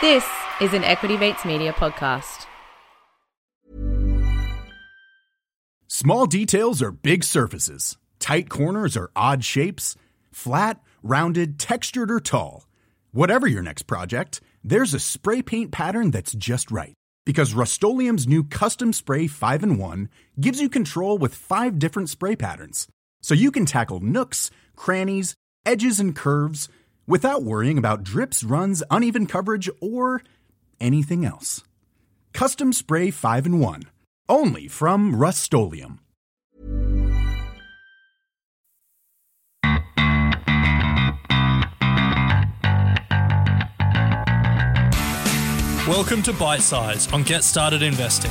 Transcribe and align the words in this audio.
This 0.00 0.24
is 0.60 0.74
an 0.74 0.84
Equity 0.84 1.16
Mates 1.16 1.44
Media 1.44 1.72
podcast. 1.72 2.46
Small 5.88 6.26
details 6.26 6.80
are 6.80 6.92
big 6.92 7.24
surfaces. 7.24 7.98
Tight 8.20 8.48
corners 8.48 8.96
are 8.96 9.10
odd 9.16 9.42
shapes. 9.42 9.96
Flat, 10.30 10.80
rounded, 11.02 11.58
textured, 11.58 12.12
or 12.12 12.20
tall. 12.20 12.68
Whatever 13.10 13.48
your 13.48 13.64
next 13.64 13.88
project, 13.88 14.40
there's 14.62 14.94
a 14.94 15.00
spray 15.00 15.42
paint 15.42 15.72
pattern 15.72 16.12
that's 16.12 16.32
just 16.32 16.70
right. 16.70 16.94
Because 17.26 17.52
Rust 17.52 17.82
new 17.82 18.44
Custom 18.44 18.92
Spray 18.92 19.26
5 19.26 19.62
in 19.64 19.78
1 19.78 20.08
gives 20.40 20.60
you 20.60 20.68
control 20.68 21.18
with 21.18 21.34
five 21.34 21.76
different 21.80 22.08
spray 22.08 22.36
patterns. 22.36 22.86
So 23.20 23.34
you 23.34 23.50
can 23.50 23.66
tackle 23.66 23.98
nooks, 23.98 24.52
crannies, 24.76 25.34
edges, 25.66 25.98
and 25.98 26.14
curves 26.14 26.68
without 27.08 27.42
worrying 27.42 27.78
about 27.78 28.04
drips, 28.04 28.44
runs, 28.44 28.84
uneven 28.90 29.26
coverage, 29.26 29.68
or 29.80 30.22
anything 30.78 31.24
else. 31.24 31.64
Custom 32.32 32.72
Spray 32.72 33.10
5 33.10 33.46
in 33.46 33.58
1. 33.58 33.82
Only 34.28 34.68
from 34.68 35.16
Rust 35.16 35.50
Welcome 45.88 46.22
to 46.24 46.32
Bitesize 46.32 47.10
on 47.14 47.22
Get 47.22 47.42
Started 47.42 47.82
Investing. 47.82 48.30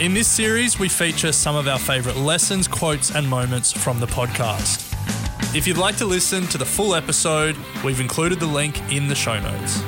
In 0.00 0.14
this 0.14 0.28
series, 0.28 0.78
we 0.78 0.88
feature 0.88 1.32
some 1.32 1.56
of 1.56 1.66
our 1.66 1.80
favourite 1.80 2.16
lessons, 2.16 2.68
quotes, 2.68 3.10
and 3.10 3.28
moments 3.28 3.72
from 3.72 3.98
the 3.98 4.06
podcast. 4.06 4.87
If 5.54 5.66
you'd 5.66 5.78
like 5.78 5.96
to 5.96 6.04
listen 6.04 6.46
to 6.48 6.58
the 6.58 6.66
full 6.66 6.94
episode, 6.94 7.56
we've 7.82 8.00
included 8.00 8.38
the 8.38 8.46
link 8.46 8.92
in 8.92 9.08
the 9.08 9.14
show 9.14 9.40
notes. 9.40 9.82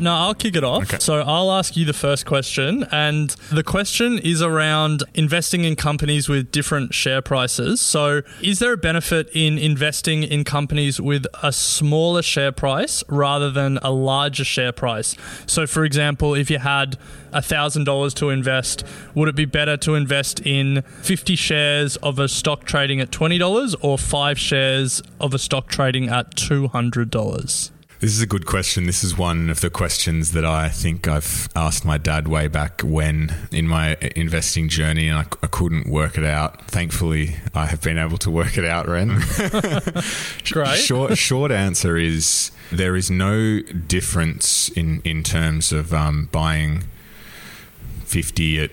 No, 0.00 0.14
I'll 0.14 0.34
kick 0.34 0.56
it 0.56 0.64
off. 0.64 0.84
Okay. 0.84 0.98
So 0.98 1.20
I'll 1.20 1.52
ask 1.52 1.76
you 1.76 1.84
the 1.84 1.92
first 1.92 2.24
question. 2.24 2.86
And 2.90 3.30
the 3.52 3.62
question 3.62 4.18
is 4.18 4.40
around 4.42 5.04
investing 5.14 5.64
in 5.64 5.76
companies 5.76 6.28
with 6.28 6.50
different 6.50 6.94
share 6.94 7.20
prices. 7.20 7.80
So, 7.80 8.22
is 8.40 8.58
there 8.58 8.72
a 8.72 8.76
benefit 8.78 9.30
in 9.34 9.58
investing 9.58 10.22
in 10.22 10.44
companies 10.44 11.00
with 11.00 11.26
a 11.42 11.52
smaller 11.52 12.22
share 12.22 12.52
price 12.52 13.04
rather 13.08 13.50
than 13.50 13.78
a 13.82 13.90
larger 13.90 14.44
share 14.44 14.72
price? 14.72 15.16
So, 15.46 15.66
for 15.66 15.84
example, 15.84 16.34
if 16.34 16.50
you 16.50 16.58
had 16.58 16.96
$1,000 17.32 18.14
to 18.14 18.30
invest, 18.30 18.84
would 19.14 19.28
it 19.28 19.36
be 19.36 19.44
better 19.44 19.76
to 19.78 19.94
invest 19.94 20.40
in 20.40 20.82
50 21.02 21.36
shares 21.36 21.96
of 21.96 22.18
a 22.18 22.28
stock 22.28 22.64
trading 22.64 23.00
at 23.00 23.10
$20 23.10 23.76
or 23.82 23.98
five 23.98 24.38
shares 24.38 25.02
of 25.20 25.34
a 25.34 25.38
stock 25.38 25.68
trading 25.68 26.08
at 26.08 26.34
$200? 26.36 27.70
This 28.00 28.12
is 28.12 28.22
a 28.22 28.26
good 28.26 28.46
question. 28.46 28.86
This 28.86 29.04
is 29.04 29.18
one 29.18 29.50
of 29.50 29.60
the 29.60 29.68
questions 29.68 30.32
that 30.32 30.42
I 30.42 30.70
think 30.70 31.06
I've 31.06 31.50
asked 31.54 31.84
my 31.84 31.98
dad 31.98 32.28
way 32.28 32.48
back 32.48 32.80
when 32.80 33.34
in 33.52 33.68
my 33.68 33.98
investing 34.16 34.70
journey, 34.70 35.08
and 35.08 35.18
I, 35.18 35.26
I 35.42 35.46
couldn't 35.48 35.86
work 35.86 36.16
it 36.16 36.24
out. 36.24 36.64
Thankfully, 36.66 37.36
I 37.54 37.66
have 37.66 37.82
been 37.82 37.98
able 37.98 38.16
to 38.16 38.30
work 38.30 38.56
it 38.56 38.64
out, 38.64 38.88
Ren. 38.88 39.20
Great. 40.50 40.78
short, 40.78 41.18
short 41.18 41.52
answer 41.52 41.98
is 41.98 42.52
there 42.72 42.96
is 42.96 43.10
no 43.10 43.60
difference 43.60 44.70
in, 44.70 45.02
in 45.04 45.22
terms 45.22 45.70
of 45.70 45.92
um, 45.92 46.30
buying 46.32 46.84
50 48.06 48.60
at 48.60 48.70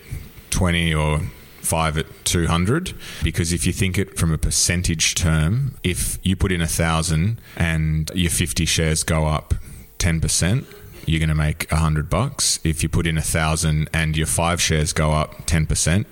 20 0.52 0.94
or 0.96 1.20
five 1.68 1.98
at 1.98 2.06
200 2.26 2.94
because 3.24 3.52
if 3.52 3.68
you 3.68 3.74
think 3.74 3.98
it 3.98 4.18
from 4.18 4.32
a 4.32 4.38
percentage 4.38 5.16
term 5.16 5.76
if 5.84 6.18
you 6.24 6.36
put 6.36 6.52
in 6.52 6.62
a 6.62 6.68
thousand 6.68 7.40
and 7.58 8.10
your 8.16 8.32
50 8.32 8.66
shares 8.66 9.04
go 9.04 9.26
up 9.26 9.54
10% 10.00 10.66
you're 11.06 11.20
going 11.20 11.30
to 11.30 11.36
make 11.36 11.68
100 11.72 12.10
bucks. 12.10 12.60
If 12.66 12.84
you 12.84 12.90
put 12.90 13.08
in 13.08 13.18
a 13.18 13.22
thousand 13.22 13.90
and 13.94 14.18
your 14.18 14.28
five 14.28 14.62
shares 14.62 14.92
go 14.94 15.14
up 15.14 15.48
10% 15.48 16.06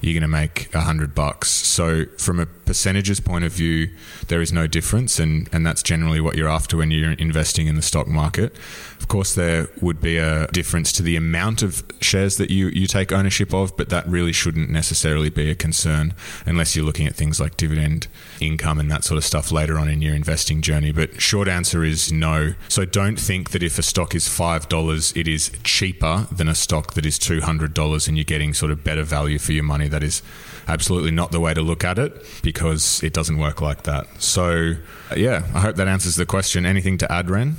you're 0.00 0.12
going 0.12 0.20
to 0.20 0.28
make 0.28 0.68
100 0.72 1.14
bucks. 1.14 1.48
So 1.48 2.04
from 2.18 2.38
a 2.38 2.44
percentages 2.64 3.20
point 3.20 3.44
of 3.44 3.52
view 3.52 3.90
there 4.28 4.40
is 4.40 4.52
no 4.52 4.66
difference 4.66 5.18
and, 5.18 5.48
and 5.52 5.66
that's 5.66 5.82
generally 5.82 6.20
what 6.20 6.36
you're 6.36 6.48
after 6.48 6.76
when 6.76 6.90
you're 6.90 7.12
investing 7.12 7.66
in 7.66 7.76
the 7.76 7.82
stock 7.82 8.06
market 8.06 8.54
of 9.04 9.08
course, 9.08 9.34
there 9.34 9.68
would 9.82 10.00
be 10.00 10.16
a 10.16 10.46
difference 10.46 10.90
to 10.92 11.02
the 11.02 11.14
amount 11.14 11.60
of 11.60 11.84
shares 12.00 12.38
that 12.38 12.48
you, 12.48 12.68
you 12.68 12.86
take 12.86 13.12
ownership 13.12 13.52
of, 13.52 13.76
but 13.76 13.90
that 13.90 14.08
really 14.08 14.32
shouldn't 14.32 14.70
necessarily 14.70 15.28
be 15.28 15.50
a 15.50 15.54
concern 15.54 16.14
unless 16.46 16.74
you're 16.74 16.86
looking 16.86 17.06
at 17.06 17.14
things 17.14 17.38
like 17.38 17.58
dividend 17.58 18.08
income 18.40 18.80
and 18.80 18.90
that 18.90 19.04
sort 19.04 19.18
of 19.18 19.24
stuff 19.24 19.52
later 19.52 19.78
on 19.78 19.90
in 19.90 20.00
your 20.00 20.14
investing 20.14 20.62
journey. 20.62 20.90
But 20.90 21.20
short 21.20 21.48
answer 21.48 21.84
is 21.84 22.10
no. 22.10 22.54
So 22.68 22.86
don't 22.86 23.20
think 23.20 23.50
that 23.50 23.62
if 23.62 23.78
a 23.78 23.82
stock 23.82 24.14
is 24.14 24.26
$5, 24.26 25.14
it 25.14 25.28
is 25.28 25.50
cheaper 25.64 26.26
than 26.32 26.48
a 26.48 26.54
stock 26.54 26.94
that 26.94 27.04
is 27.04 27.18
$200 27.18 28.08
and 28.08 28.16
you're 28.16 28.24
getting 28.24 28.54
sort 28.54 28.72
of 28.72 28.82
better 28.82 29.02
value 29.02 29.38
for 29.38 29.52
your 29.52 29.64
money. 29.64 29.86
That 29.86 30.02
is 30.02 30.22
absolutely 30.66 31.10
not 31.10 31.30
the 31.30 31.40
way 31.40 31.52
to 31.52 31.60
look 31.60 31.84
at 31.84 31.98
it 31.98 32.24
because 32.54 33.02
it 33.02 33.12
doesn't 33.12 33.38
work 33.38 33.60
like 33.60 33.82
that. 33.82 34.06
So, 34.22 34.74
yeah, 35.14 35.46
I 35.54 35.60
hope 35.60 35.76
that 35.76 35.88
answers 35.88 36.16
the 36.16 36.24
question. 36.24 36.64
Anything 36.64 36.96
to 36.98 37.12
add, 37.12 37.28
Ren? 37.28 37.56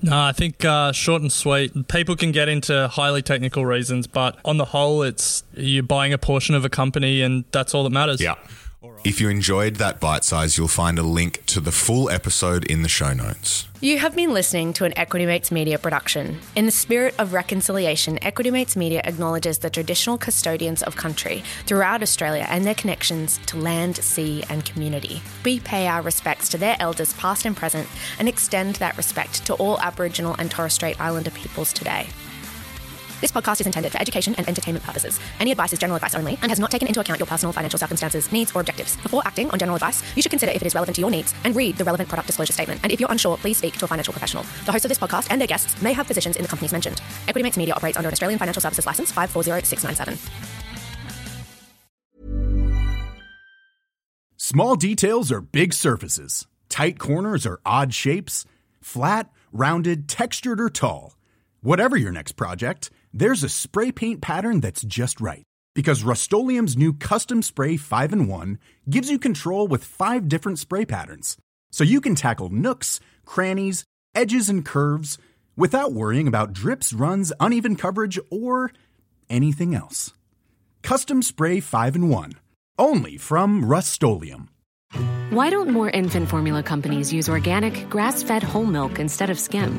No, 0.00 0.16
I 0.16 0.32
think 0.32 0.64
uh, 0.64 0.92
short 0.92 1.22
and 1.22 1.32
sweet. 1.32 1.88
People 1.88 2.14
can 2.14 2.30
get 2.30 2.48
into 2.48 2.86
highly 2.88 3.20
technical 3.20 3.66
reasons, 3.66 4.06
but 4.06 4.38
on 4.44 4.56
the 4.56 4.64
whole, 4.64 5.02
it's 5.02 5.42
you're 5.54 5.82
buying 5.82 6.12
a 6.12 6.18
portion 6.18 6.54
of 6.54 6.64
a 6.64 6.68
company, 6.68 7.20
and 7.20 7.44
that's 7.50 7.74
all 7.74 7.82
that 7.82 7.90
matters. 7.90 8.20
Yeah. 8.20 8.36
If 9.04 9.20
you 9.20 9.28
enjoyed 9.28 9.76
that 9.76 10.00
Bitesize, 10.00 10.56
you'll 10.56 10.68
find 10.68 11.00
a 11.00 11.02
link 11.02 11.44
to 11.46 11.58
the 11.58 11.72
full 11.72 12.08
episode 12.10 12.64
in 12.64 12.82
the 12.82 12.88
show 12.88 13.12
notes. 13.12 13.66
You 13.80 13.98
have 13.98 14.14
been 14.14 14.32
listening 14.32 14.72
to 14.74 14.84
an 14.84 14.96
Equity 14.96 15.26
Mates 15.26 15.50
Media 15.50 15.78
production. 15.78 16.38
In 16.54 16.64
the 16.64 16.70
spirit 16.70 17.14
of 17.18 17.32
reconciliation, 17.32 18.22
Equity 18.22 18.52
Mates 18.52 18.76
Media 18.76 19.00
acknowledges 19.02 19.58
the 19.58 19.70
traditional 19.70 20.16
custodians 20.16 20.84
of 20.84 20.94
country 20.94 21.42
throughout 21.66 22.02
Australia 22.02 22.46
and 22.48 22.64
their 22.64 22.74
connections 22.74 23.40
to 23.46 23.56
land, 23.56 23.96
sea, 23.96 24.44
and 24.48 24.64
community. 24.64 25.22
We 25.44 25.58
pay 25.58 25.88
our 25.88 26.02
respects 26.02 26.48
to 26.50 26.58
their 26.58 26.76
elders, 26.78 27.14
past 27.14 27.46
and 27.46 27.56
present, 27.56 27.88
and 28.20 28.28
extend 28.28 28.76
that 28.76 28.96
respect 28.96 29.44
to 29.46 29.54
all 29.54 29.80
Aboriginal 29.80 30.36
and 30.38 30.52
Torres 30.52 30.74
Strait 30.74 31.00
Islander 31.00 31.32
peoples 31.32 31.72
today. 31.72 32.06
This 33.20 33.32
podcast 33.32 33.60
is 33.60 33.66
intended 33.66 33.90
for 33.90 34.00
education 34.00 34.32
and 34.38 34.46
entertainment 34.46 34.84
purposes. 34.84 35.18
Any 35.40 35.50
advice 35.50 35.72
is 35.72 35.80
general 35.80 35.96
advice 35.96 36.14
only 36.14 36.38
and 36.40 36.52
has 36.52 36.60
not 36.60 36.70
taken 36.70 36.86
into 36.86 37.00
account 37.00 37.18
your 37.18 37.26
personal 37.26 37.52
financial 37.52 37.76
circumstances, 37.76 38.30
needs, 38.30 38.54
or 38.54 38.60
objectives. 38.60 38.96
Before 38.98 39.26
acting 39.26 39.50
on 39.50 39.58
general 39.58 39.74
advice, 39.74 40.04
you 40.14 40.22
should 40.22 40.30
consider 40.30 40.52
if 40.52 40.62
it 40.62 40.66
is 40.66 40.74
relevant 40.74 40.94
to 40.94 41.00
your 41.00 41.10
needs 41.10 41.34
and 41.42 41.56
read 41.56 41.76
the 41.76 41.84
relevant 41.84 42.08
product 42.08 42.28
disclosure 42.28 42.52
statement. 42.52 42.78
And 42.84 42.92
if 42.92 43.00
you're 43.00 43.10
unsure, 43.10 43.36
please 43.36 43.58
speak 43.58 43.76
to 43.76 43.84
a 43.86 43.88
financial 43.88 44.12
professional. 44.12 44.44
The 44.66 44.72
hosts 44.72 44.84
of 44.84 44.88
this 44.88 44.98
podcast 44.98 45.28
and 45.30 45.40
their 45.40 45.48
guests 45.48 45.82
may 45.82 45.92
have 45.94 46.06
positions 46.06 46.36
in 46.36 46.42
the 46.42 46.48
companies 46.48 46.70
mentioned. 46.70 47.00
Equity 47.26 47.42
Mates 47.42 47.56
Media 47.56 47.74
operates 47.74 47.96
under 47.96 48.08
an 48.08 48.12
Australian 48.12 48.38
Financial 48.38 48.62
Services 48.62 48.86
License 48.86 49.10
540697. 49.10 50.16
Small 54.36 54.76
details 54.76 55.32
are 55.32 55.40
big 55.40 55.72
surfaces. 55.72 56.46
Tight 56.68 57.00
corners 57.00 57.46
are 57.46 57.58
odd 57.66 57.92
shapes. 57.92 58.44
Flat, 58.80 59.30
rounded, 59.52 60.08
textured, 60.08 60.60
or 60.60 60.70
tall. 60.70 61.16
Whatever 61.60 61.96
your 61.96 62.12
next 62.12 62.32
project, 62.32 62.90
there's 63.18 63.42
a 63.42 63.48
spray 63.48 63.90
paint 63.90 64.20
pattern 64.20 64.60
that's 64.60 64.82
just 64.82 65.20
right. 65.20 65.42
Because 65.74 66.02
Rust 66.02 66.32
new 66.32 66.92
Custom 66.92 67.42
Spray 67.42 67.76
5 67.76 68.12
in 68.12 68.28
1 68.28 68.58
gives 68.88 69.10
you 69.10 69.18
control 69.18 69.66
with 69.66 69.84
five 69.84 70.28
different 70.28 70.58
spray 70.58 70.84
patterns. 70.84 71.36
So 71.70 71.84
you 71.84 72.00
can 72.00 72.14
tackle 72.14 72.48
nooks, 72.48 73.00
crannies, 73.24 73.84
edges, 74.14 74.48
and 74.48 74.64
curves 74.64 75.18
without 75.56 75.92
worrying 75.92 76.28
about 76.28 76.52
drips, 76.52 76.92
runs, 76.92 77.32
uneven 77.40 77.76
coverage, 77.76 78.18
or 78.30 78.72
anything 79.28 79.74
else. 79.74 80.12
Custom 80.82 81.22
Spray 81.22 81.60
5 81.60 81.96
in 81.96 82.08
1. 82.08 82.32
Only 82.78 83.16
from 83.16 83.64
Rust 83.64 84.00
Why 85.30 85.50
don't 85.50 85.70
more 85.70 85.90
infant 85.90 86.28
formula 86.28 86.62
companies 86.62 87.12
use 87.12 87.28
organic, 87.28 87.90
grass 87.90 88.22
fed 88.22 88.42
whole 88.42 88.64
milk 88.64 88.98
instead 88.98 89.28
of 89.28 89.38
skim? 89.38 89.78